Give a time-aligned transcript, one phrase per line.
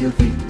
[0.00, 0.49] Radio Fi,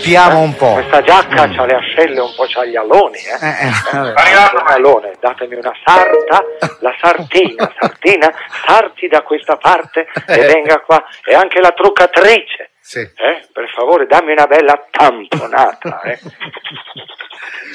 [0.00, 0.08] fi.
[0.10, 0.72] Spiamo un po'.
[0.74, 3.46] Questa giacca c'ha le ascelle un po' c'ha gli aloni, eh.
[3.46, 4.56] Eh, eh.
[4.56, 6.44] Un alone, datemi una sarta,
[6.80, 8.30] la sartina, sartina,
[8.66, 11.02] sarti da questa parte e venga qua.
[11.24, 13.00] E anche la truccatrice, Sì.
[13.00, 16.18] eh, per favore dammi una bella tamponata, eh.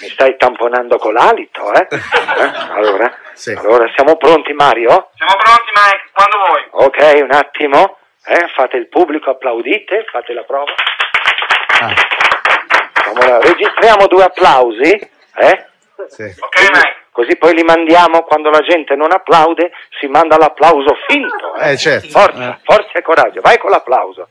[0.02, 1.88] Mi stai tamponando con l'alito, eh?
[2.38, 2.52] Eh?
[2.74, 3.52] Allora, Sì.
[3.54, 5.10] allora, siamo pronti Mario?
[5.16, 6.86] Siamo pronti Mike, quando vuoi.
[6.86, 8.48] Ok, un attimo, eh?
[8.54, 10.74] Fate il pubblico, applaudite, fate la prova.
[11.82, 11.94] Ah,
[13.10, 15.66] Allora, registriamo due applausi, eh?
[16.08, 16.24] sì.
[16.24, 16.94] Ok Mike?
[17.12, 21.56] Così poi li mandiamo quando la gente non applaude, si manda l'applauso finto.
[21.56, 22.10] Eh, certo.
[22.10, 22.58] Forza, Eh.
[22.64, 24.28] forza e coraggio, vai con l'applauso.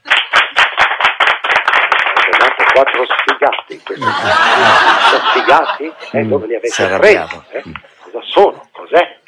[2.30, 4.04] Avete quattro sfigati, questi.
[4.04, 5.92] Sono sfigati?
[6.12, 7.40] Eh, dove li Mm, avete presi?
[7.52, 7.62] Eh?
[8.02, 8.68] Cosa sono?
[8.72, 9.18] Cos'è?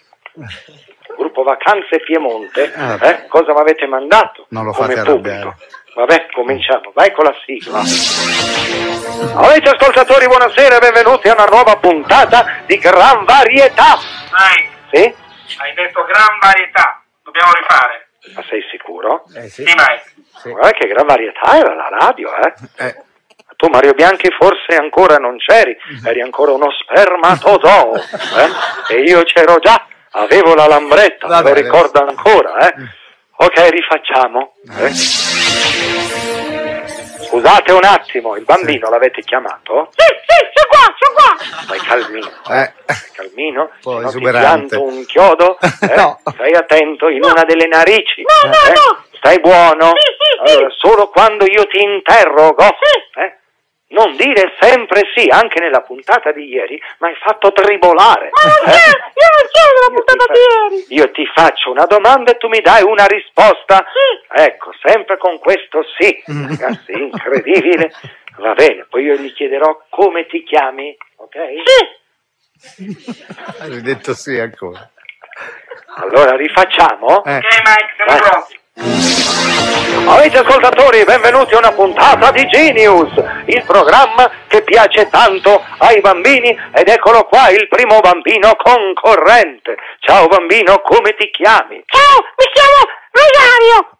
[1.16, 2.98] Gruppo Vacanze Piemonte, Ah.
[3.08, 3.26] eh?
[3.28, 4.46] cosa mi avete mandato?
[4.50, 5.54] Non lo come fate pubblico?
[5.96, 7.78] Vabbè, cominciamo, vai con la sigla.
[7.78, 13.96] Amici ascoltatori, buonasera e benvenuti a una nuova puntata di Gran Varietà.
[14.30, 15.14] Mike, Sì?
[15.58, 17.00] hai detto gran varietà.
[17.22, 18.08] Dobbiamo rifare.
[18.34, 19.24] Ma sei sicuro?
[19.36, 19.64] Eh, sì.
[19.64, 20.50] Sì Mike.
[20.52, 22.52] Guarda che Gran Varietà era la radio, eh?
[22.84, 22.94] Eh,
[23.56, 25.74] Tu Mario Bianchi forse ancora non c'eri,
[26.04, 28.92] eri ancora uno spermatozoo, eh?
[28.94, 32.74] E io c'ero già, avevo la lambretta, me lo ricordo ancora, eh?
[33.38, 34.52] Ok, rifacciamo.
[34.78, 34.90] eh?
[37.26, 39.90] Scusate un attimo, il bambino l'avete chiamato?
[39.96, 41.62] Sì, sì, sono qua, sono qua.
[41.64, 42.30] Stai calmino.
[42.60, 42.72] eh.
[43.14, 44.76] Calmino, po' se no ti esuberante.
[44.76, 45.94] pianto un chiodo, eh?
[45.96, 46.20] No.
[46.32, 48.22] stai attento in una delle narici.
[48.22, 48.72] No, no, eh?
[48.72, 49.04] no.
[49.12, 49.86] Stai buono?
[49.94, 50.52] Sì, sì, sì.
[50.56, 53.38] Allora, solo quando io ti interrogo, eh?
[53.88, 58.30] Non dire sempre sì, anche nella puntata di ieri, mi hai fatto tribolare.
[58.32, 58.76] Ma non eh?
[58.76, 60.86] c'è, io non c'ero nella puntata fa- di ieri.
[60.88, 63.84] Io ti faccio una domanda e tu mi dai una risposta.
[63.86, 64.42] Sì.
[64.42, 66.22] Ecco, sempre con questo sì.
[66.26, 67.92] Ragazzi, incredibile.
[68.38, 71.36] Va bene, poi io gli chiederò come ti chiami, ok?
[71.64, 72.94] Sì.
[73.60, 74.90] Hai detto sì ancora.
[75.96, 77.24] Allora rifacciamo?
[77.24, 77.36] Eh.
[77.36, 79.24] Ok Mike, siamo pronti.
[79.60, 83.10] Amici ascoltatori, benvenuti a una puntata di Genius,
[83.46, 89.76] il programma che piace tanto ai bambini ed eccolo qua il primo bambino concorrente.
[90.00, 91.82] Ciao bambino, come ti chiami?
[91.86, 93.90] Ciao, mi chiamo Rosario.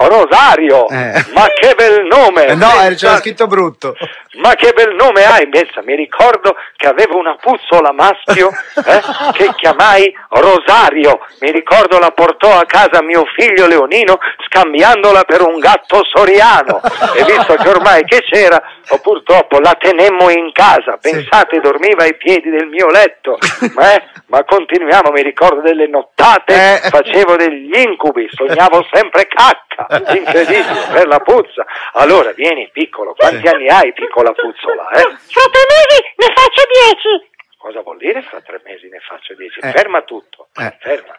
[0.00, 1.24] Rosario, Eh.
[1.32, 2.46] ma che bel nome!
[2.46, 3.96] Eh, no, eh, c'era scritto brutto.
[4.34, 9.52] Ma che bel nome hai, Pensa, mi ricordo che avevo una puzzola maschio eh, che
[9.56, 11.20] chiamai Rosario.
[11.40, 16.80] Mi ricordo la portò a casa mio figlio Leonino scambiandola per un gatto soriano.
[17.16, 20.98] E visto che ormai che c'era, o purtroppo la tenemmo in casa.
[21.00, 23.38] Pensate, dormiva ai piedi del mio letto.
[23.74, 26.88] Ma, eh, ma continuiamo, mi ricordo delle nottate, Eh.
[26.88, 29.86] facevo degli incubi, sognavo sempre cacca.
[30.14, 31.64] Incredibile, per la puzza.
[31.94, 35.02] Allora, vieni piccolo, quanti anni hai piccola puzzola, eh?
[35.02, 37.30] Fra tre mesi ne faccio dieci.
[37.58, 39.58] Cosa vuol dire fra tre mesi ne faccio dieci?
[39.60, 39.70] Eh.
[39.70, 40.76] Ferma tutto, Eh.
[40.80, 41.16] ferma.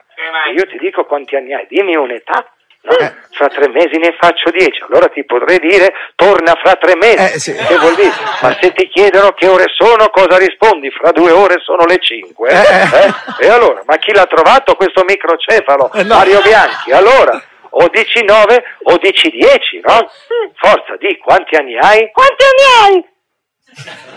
[0.48, 2.46] E io ti dico quanti anni hai, dimmi un'età.
[2.82, 2.96] No?
[2.96, 3.14] Eh.
[3.32, 7.18] Fra tre mesi ne faccio dieci, allora ti potrei dire torna fra tre mesi.
[7.18, 7.54] Eh, sì.
[7.54, 8.14] Che vuol dire?
[8.42, 10.90] Ma se ti chiedono che ore sono, cosa rispondi?
[10.92, 12.50] Fra due ore sono le cinque.
[12.50, 12.56] Eh.
[12.56, 13.46] Eh?
[13.46, 15.92] E allora, ma chi l'ha trovato questo microcefalo?
[15.92, 16.16] Eh, no.
[16.16, 16.92] Mario Bianchi.
[16.92, 20.10] Allora, o dici nove o dici dieci, no?
[20.56, 22.10] Forza, di quanti anni hai?
[22.12, 23.06] Quanti anni hai?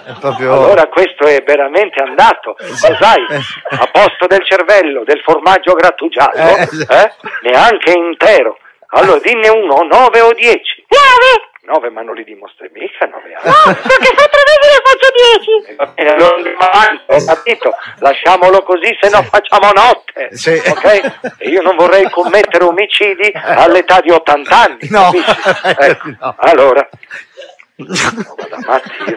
[0.07, 0.53] È proprio...
[0.55, 3.25] Allora questo è veramente andato, cos'hai?
[3.71, 7.13] A posto del cervello, del formaggio grattugiato, Eh, eh?
[7.43, 8.59] Neanche intero.
[8.95, 10.85] Allora dinne uno, nove o dieci.
[10.89, 11.51] Nove.
[11.65, 13.47] Nove, ma non li dimostri mica, nove anni.
[13.47, 15.71] No, perché fra tre mesi ne faccio dieci.
[15.71, 17.71] Eh, Va bene, allora andiamo avanti, ho capito,
[18.01, 20.51] lasciamolo così, se no facciamo notte, Sì.
[20.51, 21.35] ok?
[21.39, 25.03] E io non vorrei commettere omicidi all'età di 80 anni, No.
[25.13, 25.31] capisci?
[25.79, 26.35] Ecco, No.
[26.39, 26.89] allora,
[27.77, 29.17] Vado matti io.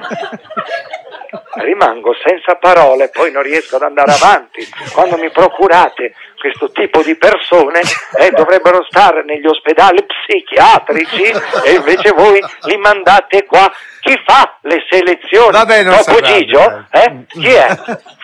[1.55, 4.67] Rimango senza parole, poi non riesco ad andare avanti.
[4.93, 7.81] Quando mi procurate questo tipo di persone
[8.19, 11.23] eh, dovrebbero stare negli ospedali psichiatrici
[11.65, 13.71] e invece voi li mandate qua.
[14.01, 15.51] Chi fa le selezioni?
[15.51, 16.85] Vabbè, non Dopo Gigio?
[16.91, 17.25] Eh?
[17.27, 17.67] Chi è?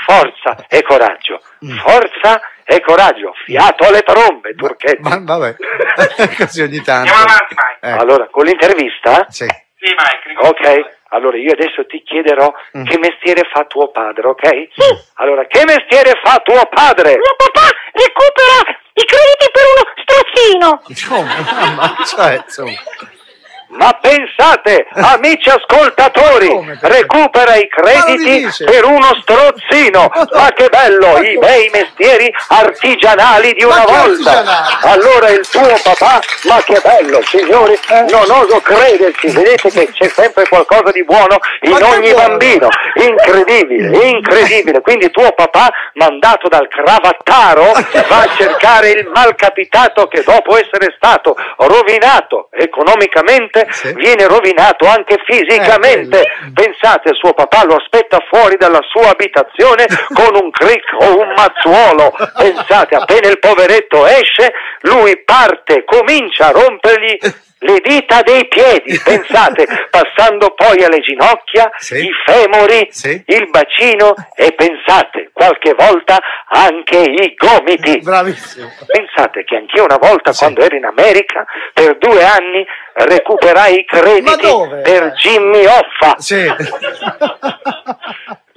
[0.05, 1.41] Forza e coraggio.
[1.65, 1.77] Mm.
[1.77, 3.33] Forza e coraggio.
[3.45, 5.01] Fiato alle trombe, turchetti.
[5.01, 5.55] Ma vabbè,
[6.37, 7.11] così ogni tanto.
[7.11, 7.79] Andiamo avanti, Mike.
[7.87, 9.25] Eh, Allora, con l'intervista?
[9.29, 9.47] sì.
[9.83, 10.21] Sì, Mike.
[10.27, 10.49] ricordo.
[10.49, 12.85] Ok, allora io adesso ti chiederò Mm.
[12.85, 14.67] che mestiere fa tuo padre, ok?
[15.15, 17.11] Allora, che mestiere fa tuo padre?
[17.15, 20.81] Mio papà recupera i crediti per uno strozzino.
[21.07, 21.51] Come?
[21.51, 22.71] Mamma, cioè, insomma.
[23.73, 26.77] Ma pensate, amici ascoltatori, Come?
[26.81, 30.09] recupera i crediti per uno strozzino.
[30.33, 34.79] Ma che bello, i bei mestieri artigianali di una volta.
[34.81, 38.05] Allora il tuo papà, ma che bello, signori, Eh.
[38.09, 42.67] non oso crederci, vedete che c'è sempre qualcosa di buono in ogni bambino.
[42.95, 44.81] Incredibile, incredibile.
[44.81, 47.71] Quindi tuo papà, mandato dal cravattaro,
[48.07, 53.93] va a cercare il malcapitato che dopo essere stato rovinato economicamente Sì.
[53.93, 56.21] viene rovinato anche fisicamente.
[56.21, 61.33] Eh, Pensate, suo papà lo aspetta fuori dalla sua abitazione con un cric o un
[61.35, 62.13] mazzuolo.
[62.35, 67.17] Pensate, appena il poveretto esce, lui parte, comincia a rompergli
[67.63, 72.05] le dita dei piedi, pensate, passando poi alle ginocchia, Sì.
[72.05, 73.23] i femori, Sì.
[73.27, 76.17] il bacino e pensate, qualche volta
[76.47, 77.99] anche i gomiti.
[77.99, 78.67] Bravissimo.
[78.85, 84.47] Pensate che anch'io una volta, quando ero in America, per due anni recuperai i crediti
[84.83, 86.15] per Jimmy Hoffa.
[86.17, 86.43] Sì.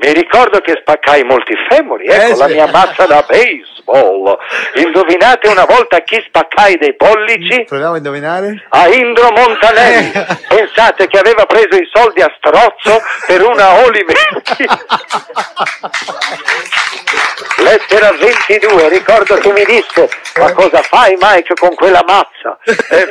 [0.05, 4.37] Mi ricordo che spaccai molti femori, ecco Eh, la mia mazza da baseball.
[4.75, 7.65] Indovinate una volta chi spaccai dei pollici?
[7.65, 8.67] Proviamo a indovinare?
[8.69, 10.13] A Indro Montanelli.
[10.13, 10.27] Eh.
[10.55, 14.67] Pensate che aveva preso i soldi a strozzo per una Olivetti.
[17.63, 22.59] Lettera 22, ricordo che mi disse, ma cosa fai Mike con quella mazza?
[22.91, 23.09] Eh,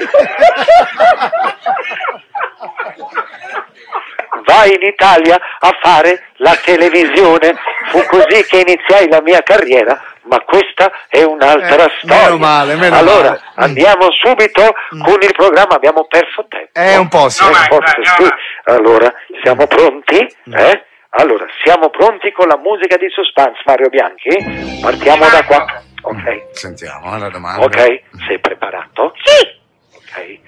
[4.45, 7.55] vai in Italia a fare la televisione.
[7.89, 12.23] Fu così che iniziai la mia carriera, ma questa è un'altra Eh, storia.
[12.23, 13.39] meno male, meno allora, male.
[13.39, 13.63] Mm.
[13.63, 14.73] andiamo subito
[15.03, 16.71] con il programma, abbiamo perso tempo.
[16.73, 17.43] Eh, un po' sì.
[17.43, 18.35] No, Eh, forse andiamo
[18.65, 19.13] Allora,
[19.43, 20.35] siamo pronti?
[20.49, 20.53] Mm.
[20.57, 20.85] Eh?
[21.15, 24.79] Allora, siamo pronti con la musica di suspense, Mario Bianchi?
[24.81, 25.65] Partiamo da qua.
[26.05, 26.47] Ok.
[26.51, 27.63] Sentiamo eh, la domanda.
[27.63, 29.13] Ok, sei preparato?
[29.23, 29.61] Sì,
[29.95, 30.39] Ok.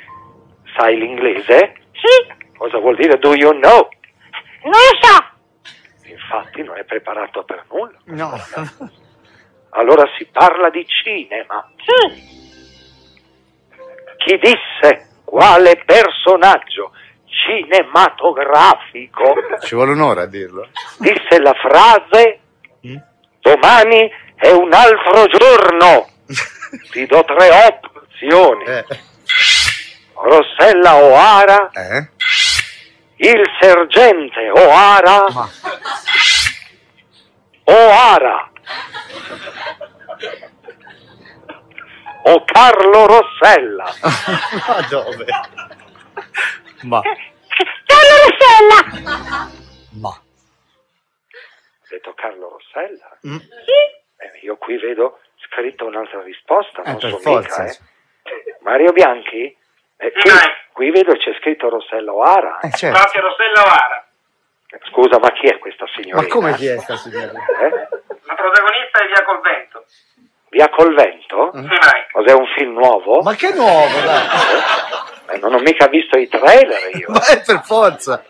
[0.78, 1.76] Sai l'inglese?
[1.94, 3.90] sì, Cosa vuol dire do you know?
[4.64, 5.24] non lo so.
[6.08, 7.98] Infatti non è preparato per nulla.
[8.06, 8.34] No.
[9.72, 11.70] Allora si parla di cinema.
[11.78, 12.44] Sì,
[14.18, 16.92] Chi disse quale personaggio
[17.26, 20.68] cinematografico Ci vuole un'ora a dirlo.
[21.00, 22.40] disse la frase
[22.88, 22.98] Mm?
[23.40, 26.08] domani è un altro giorno.
[26.92, 28.64] Ti do tre opzioni.
[28.64, 28.86] Eh.
[30.14, 32.10] Rossella O'Hara, Eh?
[33.18, 35.50] Il sergente O'Hara, Ma.
[37.66, 38.52] O'Hara
[42.28, 43.86] o Carlo Rossella.
[44.68, 45.26] Ma dove?
[46.84, 47.02] Ma.
[47.86, 49.50] Carlo Rossella.
[50.00, 50.10] Ma.
[50.10, 53.18] Ha detto Carlo Rossella?
[53.28, 53.36] Mm.
[53.38, 57.64] Eh, io qui vedo scritta un'altra risposta, Eh, non so forza.
[57.64, 58.58] mica, eh.
[58.62, 59.56] Mario Bianchi?
[59.98, 60.38] Eh, qui, Sì.
[60.76, 62.60] Qui vedo c'è scritto Rossella O'Hara.
[62.60, 63.00] Eh, certo.
[63.00, 64.06] Proprio Rossella O'Hara.
[64.92, 66.22] Scusa, ma chi è questa signorina?
[66.22, 67.32] Ma come chi è sta signora?
[67.32, 67.70] Eh?
[68.28, 69.86] La protagonista è Via col vento.
[70.50, 71.52] Via col vento?
[71.54, 72.08] Sì, Mike.
[72.12, 73.22] Cos'è un film nuovo?
[73.22, 74.28] Ma che nuovo, dai.
[75.30, 77.08] Eh, non ho mica visto i trailer io.
[77.16, 78.22] Ma è per forza.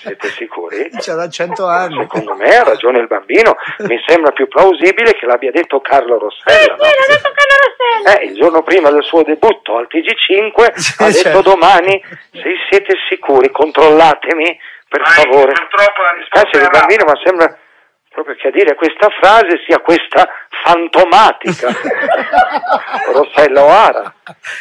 [0.00, 0.88] Siete sicuri?
[0.90, 1.98] Da cento anni.
[2.00, 6.58] Secondo me ha ragione il bambino, mi sembra più plausibile che l'abbia detto Carlo Rossella.
[6.58, 8.18] Sì, l'ha detto Carlo Rossella.
[8.20, 11.40] Eh, il giorno prima del suo debutto al TG5 Sì, ha detto certo.
[11.42, 15.52] domani, se siete sicuri, controllatemi, per Mike, favore.
[15.52, 17.58] Purtroppo la risposta è il bambino, ma sembra
[18.10, 20.28] proprio che a dire questa frase sia questa
[20.62, 21.68] fantomatica.
[23.12, 24.14] Rossella O'Hara.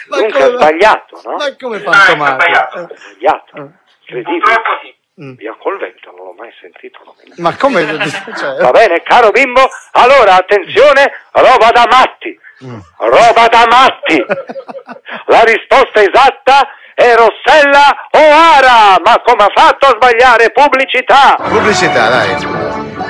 [0.10, 1.36] Ma Dunque come- ha sbagliato, no?
[1.36, 2.42] Ma come Dai, fantomatico?
[2.42, 2.77] sbagliato.
[2.80, 3.72] Ha sbagliato.
[4.06, 4.42] Incredibile.
[5.22, 5.34] Mm.
[5.36, 7.39] Via col vento, non l'ho mai sentito nominare.
[7.41, 7.86] Ma come?
[8.36, 12.39] Cioè, Va bene, caro bimbo, allora attenzione, roba da matti.
[12.65, 12.79] Mm.
[12.98, 14.25] Roba da matti.
[15.27, 19.00] La risposta esatta è Rossella O'Hara.
[19.03, 20.50] Ma come ha fatto a sbagliare?
[20.51, 21.36] Pubblicità.
[21.38, 22.36] Pubblicità, dai.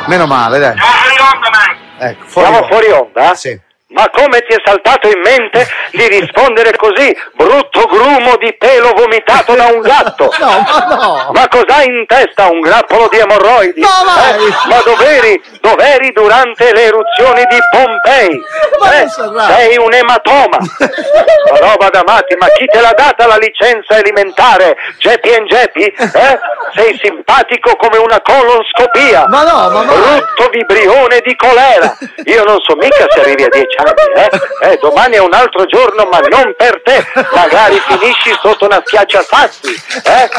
[0.08, 0.76] Meno male, dai.
[0.76, 2.06] Siamo fuori onda, Mike.
[2.06, 2.68] Ecco, fuori Siamo onda.
[2.68, 3.36] fuori onda?
[3.36, 3.62] Sì.
[3.94, 9.54] Ma come ti è saltato in mente di rispondere così, brutto grumo di pelo vomitato
[9.56, 10.32] da un gatto?
[10.44, 11.30] No, ma no.
[11.32, 12.48] Ma cos'hai in testa?
[12.50, 13.80] Un grappolo di emorroidi?
[13.82, 14.46] No, vai.
[14.48, 14.52] Eh?
[14.68, 15.42] Ma dov'eri?
[15.62, 18.42] Dov'eri durante le eruzioni di Pompei?
[18.80, 20.58] Ma Eh, sei un ematoma!
[20.58, 24.76] Ma roba da matti, ma chi te l'ha data la licenza alimentare?
[24.98, 25.84] Geppi e Geppi?
[25.86, 26.40] Eh?
[26.76, 29.26] Sei simpatico come una colonscopia!
[29.28, 29.94] Ma no, ma no.
[29.94, 31.96] Brutto vibrione di colera!
[32.26, 33.83] Io non so mica se arrivi a dieci anni,
[34.16, 34.72] eh?
[34.72, 37.06] Eh, domani è un altro giorno, ma non per te!
[37.32, 40.30] Magari finisci sotto una schiacciasassi, eh?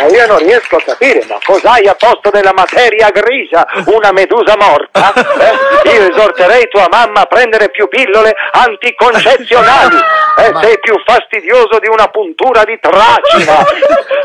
[0.00, 3.66] Ma io non riesco a capire, ma cos'hai a posto della materia grigia?
[3.86, 5.12] Una medusa morta?
[5.14, 5.90] Eh?
[5.94, 9.96] Io esorterei tua mamma a prendere più pillole anticoncezionali.
[10.36, 13.64] Eh, sei più fastidioso di una puntura di tracina.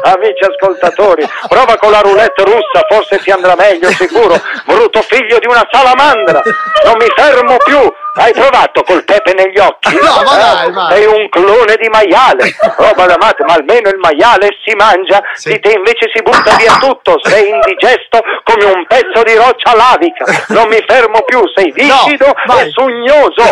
[0.02, 4.40] Amici ascoltatori, prova con la roulette russa, forse ti andrà meglio, sicuro.
[4.66, 6.42] Brutto figlio di una salamandra.
[6.86, 7.94] Non mi fermo più.
[8.16, 9.94] Hai provato col pepe negli occhi?
[10.02, 10.40] No, ma Eh?
[10.40, 12.54] dai, ma- Sei un clone di maiale.
[12.76, 15.50] Roba da matte, ma almeno il maiale si mangia, Sì.
[15.50, 17.16] di te invece si butta via tutto.
[17.24, 20.26] Sei indigesto come un pezzo di roccia lavica.
[20.50, 22.68] Non mi fermo più, sei viscido vai.
[22.68, 23.44] e sugnoso.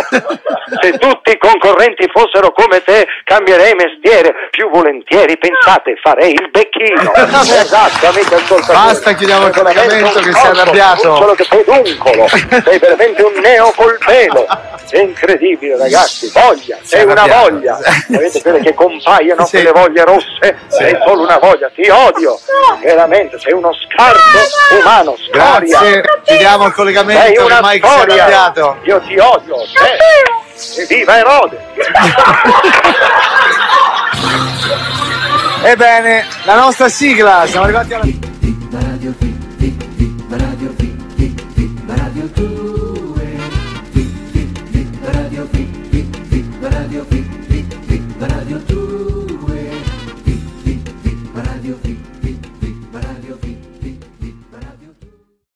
[0.82, 4.34] Se tutti i concorrenti fossero come te, cambierei mestiere.
[4.50, 7.14] Più volentieri, pensate, farei il becchino.
[7.14, 8.78] esatto, amici ascoltatori.
[8.88, 11.16] Basta, chiudiamo il Sei collegamento che sei arrabbiato.
[11.16, 12.28] Solo che peduncolo.
[12.28, 14.46] Sei veramente un neo col pelo.
[14.90, 16.32] È incredibile, ragazzi.
[16.34, 17.78] Voglia, sei una voglia.
[18.08, 19.52] Vedete quelle che compaiono, Sì.
[19.62, 20.58] quelle voglie rosse?
[20.68, 22.40] Sei solo una voglia, ti odio.
[22.82, 25.60] Veramente, sei uno scarso umano, scoria.
[25.80, 28.26] Grazie, chiudiamo il Sei collegamento che una è storia.
[28.26, 28.78] arrabbiato.
[28.84, 29.56] Io ti odio.
[30.78, 31.60] E viva Erode.
[35.64, 38.06] Ebbene, la nostra sigla, siamo arrivati alla...